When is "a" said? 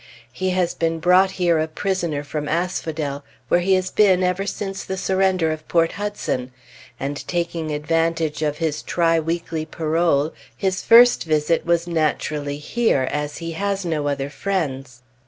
1.59-1.67